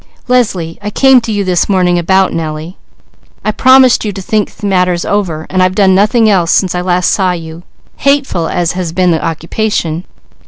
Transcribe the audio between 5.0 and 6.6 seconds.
over, and I've done nothing else